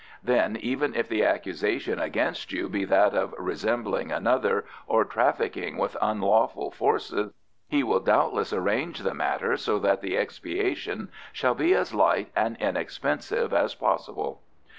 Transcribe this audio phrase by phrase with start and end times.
[0.23, 5.95] Then even if the accusation against you be that of resembling another or trafficking with
[6.01, 7.31] unlawful Forces,
[7.67, 12.57] he will doubtless arrange the matter so that the expiation shall be as light and
[12.59, 14.41] inexpensive as possible."